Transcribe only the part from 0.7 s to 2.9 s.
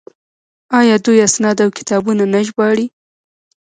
آیا دوی اسناد او کتابونه نه ژباړي؟